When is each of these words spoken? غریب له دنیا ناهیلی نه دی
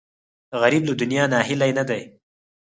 غریب 0.61 0.83
له 0.87 0.93
دنیا 1.01 1.23
ناهیلی 1.33 1.71
نه 1.77 1.83
دی 1.89 2.01